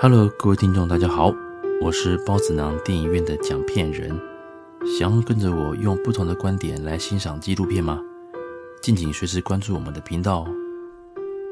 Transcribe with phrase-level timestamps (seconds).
[0.00, 1.34] Hello，各位听众，大家好，
[1.82, 4.16] 我是包子囊电影院的讲片人。
[4.96, 7.98] 想要跟着我用不同的观点来欣赏纪录片吗？
[8.80, 10.48] 敬请随时关注我们的频道哦。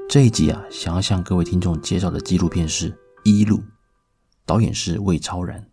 [0.08, 2.88] 这一集啊，想要向各位听众介绍的纪录片是
[3.24, 3.56] 《医路》，
[4.44, 5.68] 导演是魏超然。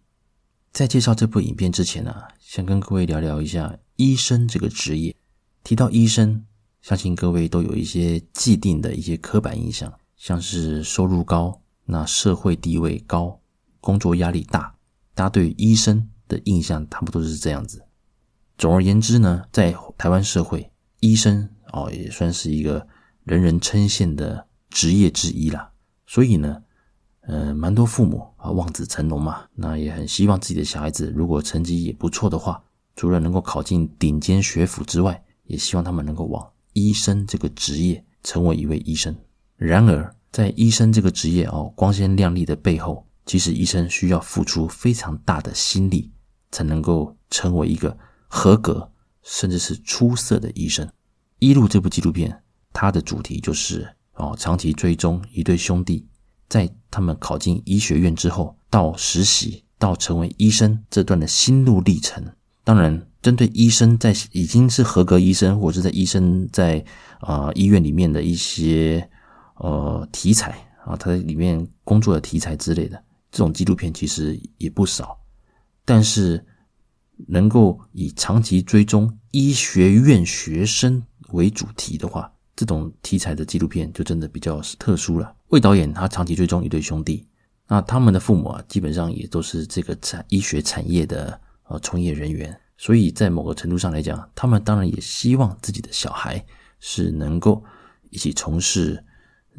[0.71, 5.15] 在介绍这部影片之前啊，想跟各位聊聊一下医生这个职业。
[5.63, 6.43] 提到医生，
[6.81, 11.59] 相信各位都有一些既定的一些刻板印象，像是收入高。
[11.85, 13.39] 那社会地位高，
[13.79, 14.75] 工作压力大，
[15.13, 17.85] 大家对医生的印象差不多是这样子。
[18.57, 22.87] 总而言之呢，在台湾社会，医生哦也算是一个
[23.23, 25.71] 人人称羡的职业之一啦。
[26.05, 26.63] 所以呢，
[27.21, 32.63] 呃，蛮多父母啊望子成龙嘛，那也很希望自己的小孩子如果成绩也不错的话，
[32.95, 39.15] 除了能够考进顶尖学府之外，也希望他们能够往医生这个职业成为一位医生。
[39.55, 46.11] 然而，在医生这个职业哦，光鲜亮丽的背后，其实医生需要付出非常大的心力，
[46.51, 47.95] 才能够成为一个
[48.27, 50.83] 合格甚至是出色的医生。
[51.37, 52.41] 《医路》这部纪录片，
[52.73, 56.07] 它的主题就是哦，长期追踪一对兄弟，
[56.49, 62.25] 在他们考进医学院之后，到实习到成为医生这段的心路历程。
[62.63, 66.83] 当然，针对医生在已经是合格医生，或者是在医生在
[67.19, 69.07] 啊、呃、医院里面的一些。
[69.55, 70.51] 呃，题材
[70.83, 73.01] 啊，他在里面工作的题材之类的
[73.31, 75.17] 这种纪录片其实也不少，
[75.85, 76.43] 但是
[77.27, 85.33] 能够以长期追踪医学院学生为主题的话，这种题材的纪录片就真的比较特殊了。
[85.49, 87.25] 魏导演他长期追踪一对兄弟，
[87.67, 96.43] 那他们的父母啊，基本上也都是这个产医学产业的呃从业人员，所以在某个程度上来讲，他们当然也希望自己的小孩
[96.79, 97.63] 是能够
[98.09, 99.01] 一起从事。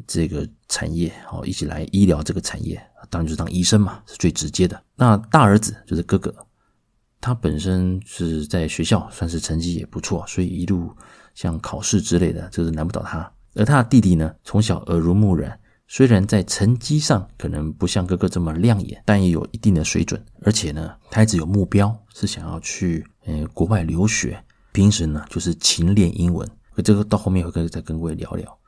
[0.07, 2.75] 这个产业哦，一起来医疗这个产业，
[3.09, 4.81] 当然就是当医生嘛，是最直接的。
[4.95, 6.33] 那大儿子就是哥哥，
[7.21, 10.91] 他本身是在学校算是成绩也不错，所以一路
[11.33, 13.31] 像考试之类的，就是难不倒他。
[13.55, 15.57] 而他的弟弟呢，从小耳濡目染，
[15.87, 20.23] 虽然在成绩上可能不像哥哥这么亮眼，但也有一定的水准。
[20.41, 24.37] 而且呢，他一直有目标，是想要去呃国外留学。
[24.71, 26.45] 平时呢，就是勤练英文。
[26.83, 28.59] 这个到后面会跟再跟各位聊聊。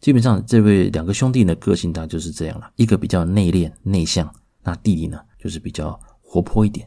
[0.00, 2.70] 基本上，这位两个兄弟的个性，大概就是这样了。
[2.76, 4.30] 一个比较内敛内向，
[4.62, 6.86] 那弟弟呢，就是比较活泼一点。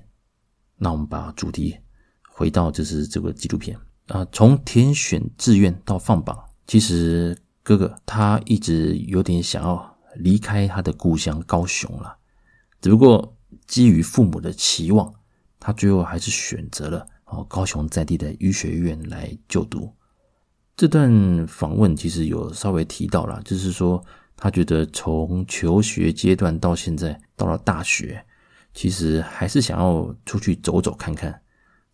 [0.78, 1.76] 那我们把主题
[2.30, 3.76] 回到就是这个纪录片
[4.10, 6.38] 啊，从填选志愿到放榜，
[6.68, 12.16] 其实哥哥他一直有点想要离开他的故乡高雄了，
[12.80, 13.36] 只不过
[13.66, 15.12] 基于父母的期望，
[15.60, 19.92] 他最后还是选择了哦高雄在地的医学院来就读。
[20.78, 24.02] 这段访问其实有稍微提到了，就是说
[24.36, 28.24] 他觉得从求学阶段到现在到了大学，
[28.76, 31.42] 其实还是想要出去走走看看。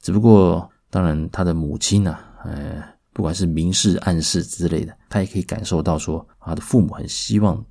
[0.02, 2.84] 只不过，当然他的母亲呢，呃，
[3.14, 7.66] 不管是明示暗示之类的，他也可以感受到说，他的父母很希望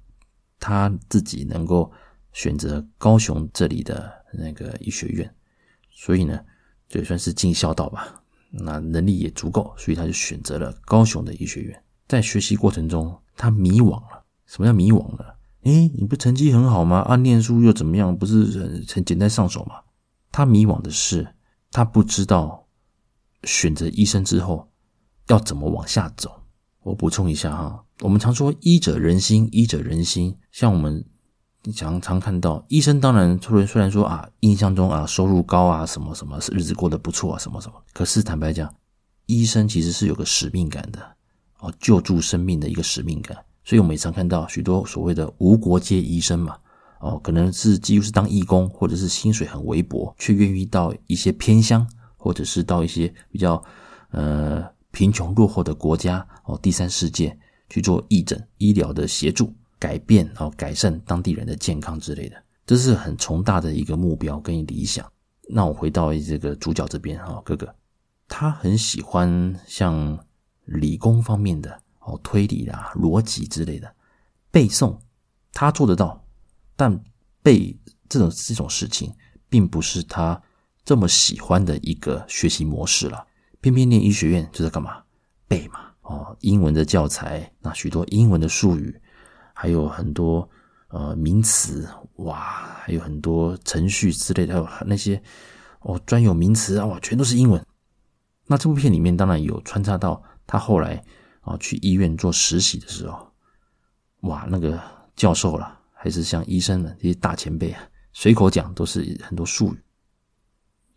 [0.58, 1.92] 他自己能够
[2.32, 5.30] 选择高雄这里的那个医学院，
[5.90, 6.40] 所以呢，
[6.88, 8.21] 就也算是尽孝道吧。
[8.52, 11.82] 那能力也足够，所以他就选择了高雄的医学院。
[12.06, 14.24] 在学习过程中，他迷惘了。
[14.46, 15.36] 什么叫迷惘了？
[15.62, 16.98] 诶，你不成绩很好吗？
[17.00, 18.16] 啊，念书又怎么样？
[18.16, 19.76] 不是很很简单上手吗？
[20.30, 21.34] 他迷惘的是，
[21.70, 22.66] 他不知道
[23.44, 24.70] 选择医生之后
[25.28, 26.42] 要怎么往下走。
[26.82, 31.04] 我补充一下哈，我们常说医者仁心，医者仁心，像我们。
[31.64, 37.74] 你常常看到医生，当然虽然虽然说啊，印象中啊收入高啊，什么什么日子过得不错啊，什么什么。
[37.92, 38.74] 可是坦白讲，
[39.26, 40.98] 医生其实是有个使命感的
[41.60, 43.36] 哦，救助生命的一个使命感。
[43.62, 46.56] 所以我们也常看到许多所谓的无国界医生嘛，
[46.98, 51.86] 哦，可能是几乎是当义工，或者是薪水很微薄，却愿意到一些偏乡，
[52.16, 53.62] 或者是到一些比较
[54.10, 57.38] 呃贫穷落后的国家哦，第三世界
[57.68, 59.54] 去做义诊医疗的协助。
[59.82, 65.04] 改变啊，改善当地人的健康之类的，这是很宏大的一个目标跟理想。
[65.48, 67.74] 那我回到这个主角这边啊，哥哥，
[68.28, 70.16] 他很喜欢像
[70.66, 73.92] 理工方面的哦，推理啦、逻辑之类的
[74.52, 74.96] 背诵，
[75.52, 76.24] 他做得到，
[76.76, 77.02] 但
[77.42, 77.76] 背
[78.08, 79.12] 这种这种事情，
[79.48, 80.40] 并不是他
[80.84, 83.26] 这么喜欢的一个学习模式了。
[83.60, 85.02] 偏偏念医学院就是干嘛
[85.48, 88.96] 背嘛，哦，英文的教材，那许多英文的术语。
[89.54, 90.48] 还有很多
[90.88, 92.36] 呃名词哇，
[92.80, 95.20] 还有很多程序之类的，还有那些
[95.80, 97.64] 哦专有名词啊，哇，全都是英文。
[98.46, 101.02] 那这部片里面当然有穿插到他后来
[101.40, 103.26] 啊去医院做实习的时候，
[104.22, 104.80] 哇，那个
[105.16, 107.82] 教授啦，还是像医生们这些大前辈啊，
[108.12, 109.78] 随口讲都是很多术语，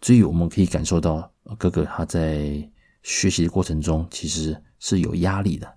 [0.01, 2.67] 所以我们可以感受到哥哥他在
[3.03, 5.74] 学习的过程中其实是有压力的，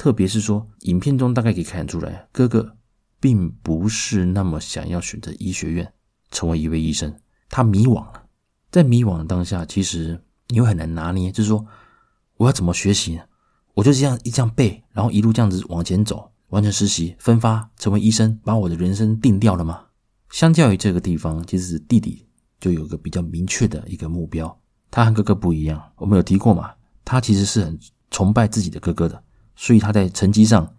[0.00, 2.74] 特别是说影片中大概可以看出来，哥哥
[3.20, 5.92] 并不是那么想要选择医学院
[6.30, 7.14] 成为一位医生，
[7.50, 8.22] 他迷惘了，
[8.70, 10.18] 在迷惘的当下，其实
[10.48, 11.66] 你会很难拿捏，就是说
[12.38, 13.22] 我要怎么学习呢？
[13.74, 19.84] 我就这样一这样背，然后一路这样子往前走，完成实习，分发成为医生，把我的人生定掉了吗？
[20.30, 22.26] 相较于这个地方，其实弟弟
[22.58, 24.58] 就有个比较明确的一个目标。
[24.90, 26.70] 他和哥哥不一样，我们有提过嘛？
[27.04, 27.78] 他其实是很
[28.10, 29.22] 崇拜自己的哥哥的，
[29.60, 30.74] 所以他在成绩上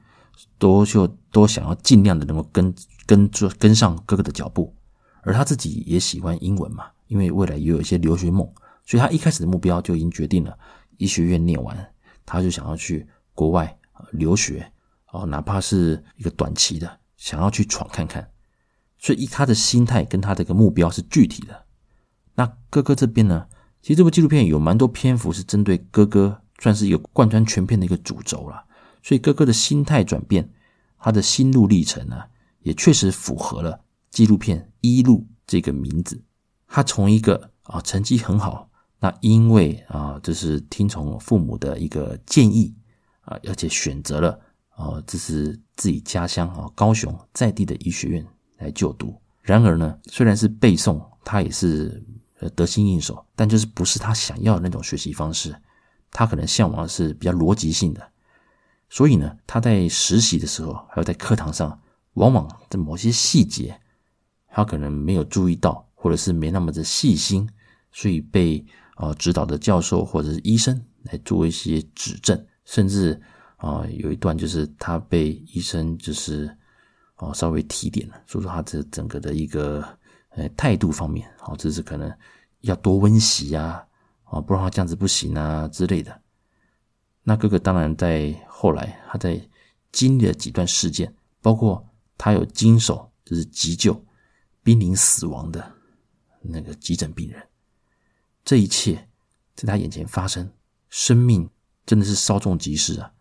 [0.58, 2.74] 都就都想要尽量的能够跟
[3.06, 4.76] 跟跟跟上哥哥的脚步。
[5.22, 8.52] 而他自己也喜欢英文嘛，因为未来也有一些留学梦，
[8.84, 10.58] 所以他一开始的目标就已经决定了，
[10.98, 11.94] 医学院念完。
[12.26, 13.78] 他就想要去国外
[14.14, 14.72] 留学，
[15.12, 18.28] 哦，哪怕是一个短期的，想要去闯看看。
[18.98, 21.66] 所以以，他的心态跟他的一个目标是具体的。
[22.34, 23.46] 那哥哥这边呢？
[23.84, 28.66] 其实这部纪录片有蛮多篇幅是针对哥哥，算是一个贯穿全片的一个主轴了。
[29.02, 30.50] 所以，哥哥的心态转变，
[30.98, 32.24] 他的心路历程呢，
[32.62, 36.24] 也确实符合了纪录片《一路》这个名字。
[36.68, 38.70] 他从一个啊成绩很好。
[39.04, 42.72] 那因为啊，这是听从父母的一个建议
[43.22, 44.40] 啊，而且选择了
[44.76, 48.24] 啊，这是自己家乡啊高雄在地的医学院
[48.60, 49.20] 来就读。
[49.42, 52.06] 然而呢，虽然是背诵，他也是
[52.42, 55.56] 呃得心应手，但就是不是他想要的那种学习方式。
[56.12, 58.11] 他可能向往的是比较逻辑性的，
[58.92, 61.82] 所以呢，他在实习的时候，还有在课堂上，
[62.14, 63.76] 往往在某些细节，
[64.50, 67.50] 他可能没有注意到，或者是没那么的细心，
[67.92, 68.64] 所以被。
[68.96, 73.20] 啊，指导的教授或者是医生来做一些指正，甚至
[73.58, 76.56] 啊，有一段就是他被医生就是
[77.16, 79.84] 啊稍微提点了，说说他这整个的一个
[80.36, 82.14] 呃态度方面，啊，这是可能
[82.60, 83.84] 要多温习啊，
[84.26, 86.21] 啊，不然他这样子不行啊之类的。
[87.24, 89.40] 那哥哥当然在后来他在
[89.92, 91.88] 经历了几段事件，包括
[92.18, 94.06] 他有经手就是急救
[94.64, 95.72] 濒临死亡的
[96.42, 97.42] 那个急诊病人。
[98.44, 99.08] 这一切
[99.56, 100.52] 在他眼前发生，
[100.90, 101.48] 生命
[101.86, 103.12] 真的是稍纵即逝啊！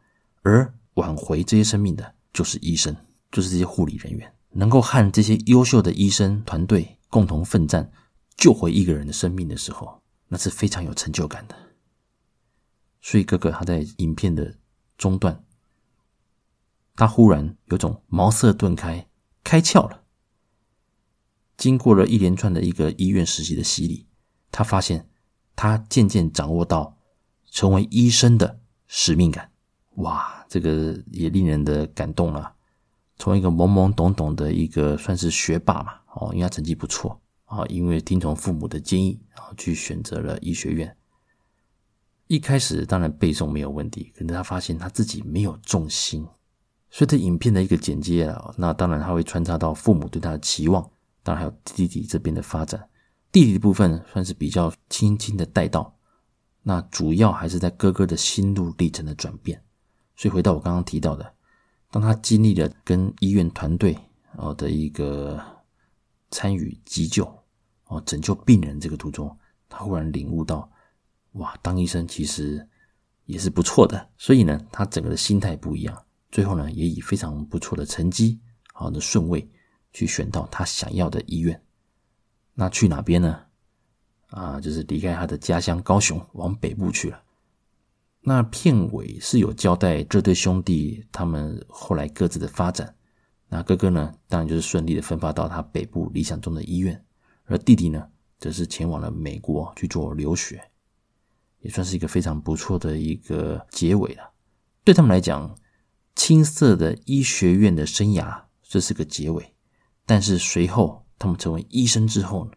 [0.43, 2.97] 而挽回这些生命的，就是医生，
[3.31, 7.93] 就是这些护理人员，能够和这些优秀的医生团队共同奋战，
[8.37, 11.55] 救回一个人的生命的时候，那是非常有成就感的。
[13.01, 14.57] 所以哥哥他在影片的
[14.97, 15.45] 中段，
[16.95, 19.09] 他忽然有种茅塞顿开，
[19.43, 20.03] 开窍了。
[21.57, 24.07] 经过了一连串的一个医院实习的洗礼，
[24.51, 25.07] 他发现。
[25.57, 26.97] 他渐渐掌握到
[27.51, 29.53] 成为医生的使命感，
[29.97, 32.55] 哇，这个也令人的感动了。
[33.19, 40.97] 从一个懵懵懂懂的一个算是学霸嘛，哦，因为他成绩不错啊，因为听从父母的建议啊，去选择了医学院。
[42.31, 46.25] 一开始当然背诵没有问题，可是他发现他自己没有重心。
[46.89, 50.81] 随着影片的一个剪接啊，那当然他会穿插到父母对他的期望，
[51.25, 52.89] 当然还有弟弟这边的发展。
[53.33, 55.93] 弟弟的部分算是比较轻轻的带到，
[56.63, 59.61] 那主要还是在哥哥的心路历程的转变。
[60.15, 61.35] 所以回到我刚刚提到的，
[61.91, 63.99] 当他经历了跟医院团队
[64.37, 65.37] 哦的一个
[66.31, 67.25] 参与急救
[67.89, 69.37] 哦拯救病人这个途中，
[69.69, 70.71] 他忽然领悟到，
[71.33, 72.69] 哇，当医生其实
[73.25, 74.11] 也是不错的。
[74.17, 78.41] 所以呢，他整个的心态不一样，最后呢也以非常不错的成绩
[78.73, 79.49] 好的顺位
[79.93, 81.63] 去选到他想要的医院。
[82.55, 83.41] 那去哪边呢？
[84.29, 87.23] 啊，就是离开他的家乡高雄，往北部去了。
[88.21, 92.95] 那片尾是有交代这对兄弟他们后来各自的发展。
[93.49, 97.05] 那哥哥呢，当然就是顺利的分发到他北部理想中的医院，
[97.47, 98.07] 而弟弟呢，
[98.39, 100.63] 则是前往了美国去做留学，
[101.61, 104.31] 也算是一个非常不错的一个结尾了。
[104.85, 105.55] 对他们来讲，
[106.15, 109.55] 青涩的医学院的生涯，这是个结尾，
[110.05, 111.05] 但是随后。
[111.23, 112.53] 他们成为医生之后呢，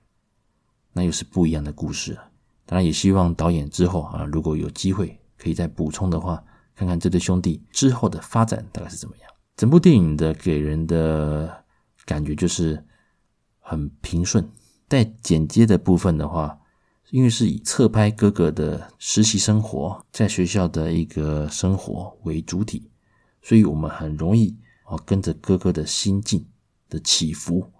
[0.93, 2.31] 那又是不一样的故事了。
[2.65, 6.41] 当然，也希望导演之后啊，如果有机会可以再补充的话，
[6.73, 9.29] 看看这对兄弟之后的发展大概是怎么样。
[9.57, 11.65] 整部电影的给人的
[12.05, 12.81] 感觉就是
[13.59, 14.49] 很平顺。
[14.87, 16.57] 在剪接的部分的话，
[17.13, 22.89] 因为是以侧拍哥哥的实习生活，在学校的一个生活为主体，
[23.43, 26.43] 所以我们很容易啊跟着哥哥的心境
[26.89, 27.71] 的起伏。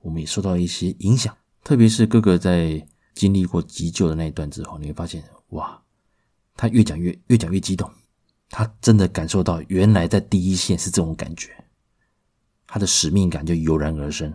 [0.00, 1.34] 我们也受到一些影响，
[1.64, 5.82] 特别是哥哥在经历过急救的那一段之后，你会发现，哇，
[6.54, 7.90] 他越讲越越讲越激动，
[8.50, 11.48] 他真的感受到原来在第一线是这种感觉，
[12.66, 14.30] 他的使命感就油然而生。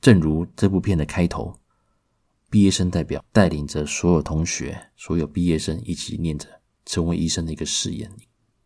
[0.00, 1.54] 正如这部片的开头，
[2.50, 6.48] 毕业生代表带领着所有同学、所有毕业生一起念着
[6.84, 8.10] 成为医生的一个誓言。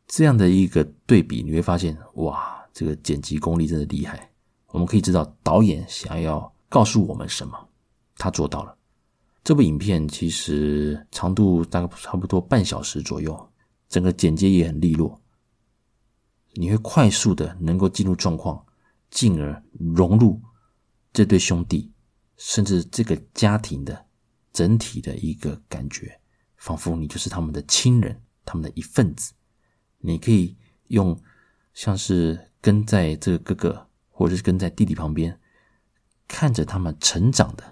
[0.07, 4.31] 这样的一个对比，你会发现，哇，这个剪辑功力真的厉害。
[4.69, 7.69] 我们可以知道导演想要告诉我们什么，
[8.17, 8.77] 他做到了。
[9.45, 13.39] 这部影片其实长度大概差不多半小时左右，
[13.89, 15.21] 整个剪接也很利落，
[16.55, 18.65] 你会快速的能够进入状况，
[19.11, 20.41] 进而融入
[21.13, 21.93] 这对兄弟，
[22.37, 24.07] 甚至这个家庭的
[24.53, 26.21] 整体的一个感觉，
[26.57, 29.33] 仿佛你就是他们的亲人，他们的一份子。
[29.99, 30.57] 你可以
[30.89, 31.21] 用
[31.73, 35.41] 像是跟在这个哥哥，或者是跟在弟弟旁边，
[36.27, 37.65] 看着他们成长的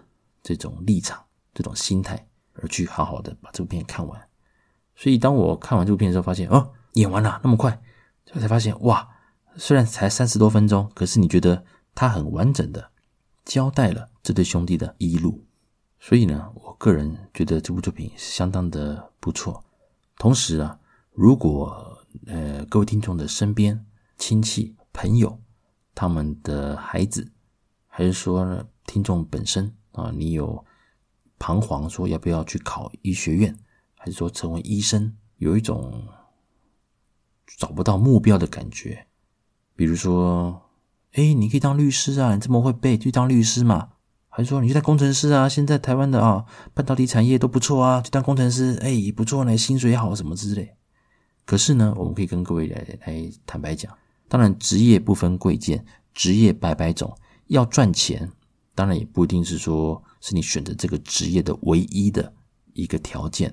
[0.42, 1.25] 这种立场。
[1.54, 4.26] 这种心态而去好好的把这部片看完，
[4.97, 7.78] 所以当我看完这部片的时候，发现哦，演完了那么快，
[8.33, 9.07] 我才发现哇，
[9.57, 12.90] 虽然才三十多分钟，可是你觉得它很完整的
[13.45, 15.45] 交代了这对兄弟的一路，
[15.99, 19.64] 所以呢，我个人觉得这部作品相当的不错。
[20.17, 20.79] 同时啊，
[21.12, 23.85] 如果呃各位听众的身边
[24.17, 25.41] 亲戚朋友
[25.95, 27.33] 他们的孩子，
[27.87, 30.64] 还是说，听众本身啊，你有。
[31.45, 33.59] 彷徨说要不要去考医学院，
[33.97, 35.17] 还是说成为医生？
[35.38, 36.07] 有一种
[37.59, 39.09] 找不到目标的感觉。
[39.75, 40.71] 比如说，
[41.14, 43.92] 哎，你可以当律师啊，你这么会背，去当律师嘛？
[44.35, 45.47] 还是说你去当工程师啊？
[45.47, 50.75] 现在台湾的啊，半导体产业都不错啊，去当工程师，哎，也不错呢，薪水好什么之类。
[51.45, 53.93] 可是呢，我们可以跟各位来来坦白讲，
[54.29, 55.85] 当然职业不分贵贱，
[56.15, 57.15] 职业百百种，
[57.49, 58.27] 要赚钱。
[58.75, 62.33] 当然也不一定是说是你选择这个职业的唯一的
[62.73, 63.53] 一个条件。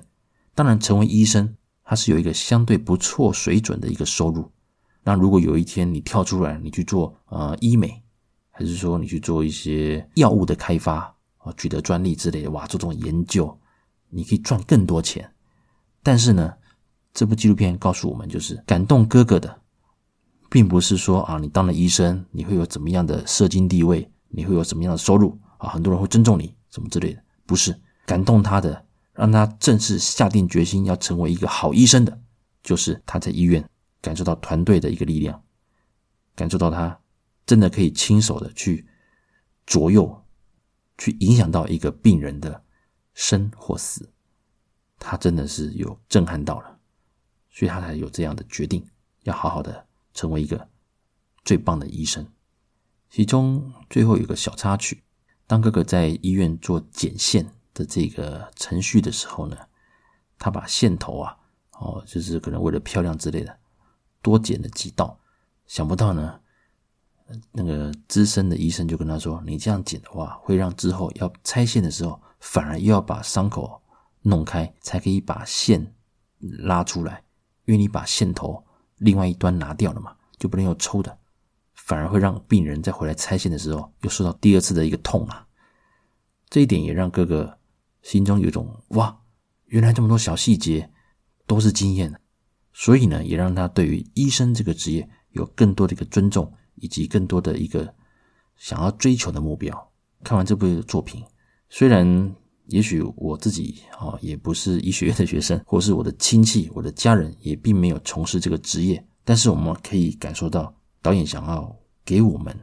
[0.55, 4.49] 当然，成为医生，它是有一个相对不错水准的一个收入。
[5.03, 8.01] 那如果有一天你跳出来，你去做呃医美，
[8.59, 13.57] 还是说你去做一些药物的开发啊，取得专利之类的，哇，做这种研究，
[14.09, 15.31] 你可以赚更多钱。
[16.03, 16.53] 但是呢，
[17.13, 19.61] 这部纪录片告诉我们，就是感动哥哥的，
[20.49, 24.11] 并不是说啊，你当了医生，你会有怎么样的社经地位。
[24.31, 25.69] 你会有什么样的收入啊？
[25.69, 27.73] 很多人会尊重你，什么之类的，不是
[28.05, 32.19] 感动他的，让他正式下定决心要成为一个好医生的，
[32.61, 33.67] 就是他在医院
[34.01, 35.41] 感受到团队的一个力量，
[36.35, 36.99] 感受到他
[37.49, 38.85] 真的可以亲手的去
[39.65, 40.23] 左右，
[40.99, 42.63] 去影响到一个病人的
[43.15, 44.07] 生或死，
[44.99, 46.77] 他真的是有震撼到了，
[47.49, 48.87] 所以他才有这样的决定，
[49.23, 50.69] 要好好的成为一个
[51.43, 52.23] 最棒的医生。
[53.09, 55.01] 其中最后有个小插曲，
[55.47, 59.57] 当哥哥在医院做剪线的这个程序的时候呢，
[60.37, 61.35] 他把线头啊，
[61.79, 63.57] 哦，就是可能为了漂亮之类的，
[64.21, 65.19] 多剪了几道。
[65.65, 66.41] 想不到呢，
[67.51, 73.81] 那个资深的医生就跟他说：“你这样剪的话，会让之后要拆线的时候，反而又要把伤口
[74.21, 75.93] 弄开，才可以把线
[76.39, 77.23] 拉出来，
[77.65, 78.63] 因为你把线头
[78.97, 81.17] 另外一端拿掉了嘛，就不能用抽的。”
[81.73, 85.47] 反而会让病人再回来拆线的时候，又受到第二次的一个痛啊！
[86.47, 87.57] 这一点也让哥哥
[88.03, 89.19] 心中有一种哇，
[89.65, 90.87] 原来这么多小细节
[91.47, 92.19] 都是经验，
[92.73, 97.93] 所以呢，也让他对于医生这个职业有更多的一个尊重，以及更多的一个
[98.57, 99.91] 想要追求的目标。
[100.23, 101.23] 看完这部作品，
[101.69, 102.35] 虽然
[102.67, 110.73] 也许我自己啊也不是医学院的学生，或是我的亲戚、我的家人也并没有从事这个职业，但是我们可以感受到。
[111.01, 112.53] 导演想要给我们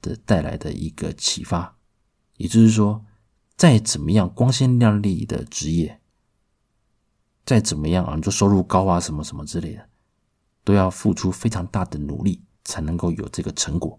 [0.00, 1.76] 的带来的一个启发，
[2.38, 3.04] 也就是说，
[3.54, 6.00] 再怎么样光鲜亮丽的职业，
[7.44, 9.86] 再怎么样啊，你说收入高啊，什么什么之类的，
[10.64, 13.98] 都要付出非常大的努力才能够有这个成果。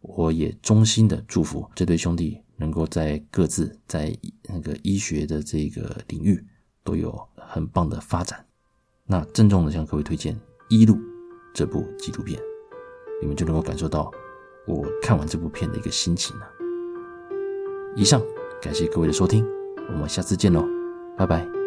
[0.00, 4.12] 我也衷心的祝福这对兄弟能够在各自在
[4.48, 6.44] 那个医学的这个领域
[6.82, 8.44] 都有很棒的发展。
[9.06, 10.34] 那郑重的向各位推荐
[10.68, 10.94] 《医路》
[11.54, 12.40] 这部纪录片。
[13.20, 14.10] 你们就能够感受到
[14.66, 16.46] 我看完这部片的一个心情了。
[17.94, 18.22] 以上，
[18.62, 19.44] 感谢各位的收听，
[19.88, 20.64] 我们下次见喽，
[21.18, 21.59] 拜拜。